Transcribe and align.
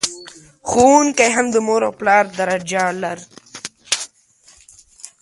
ښوونکي 0.69 1.27
هم 1.35 1.47
د 1.53 1.57
مور 1.67 1.81
او 1.87 1.93
پلار 1.99 2.25
درجه 2.39 2.83
لر... 3.01 3.19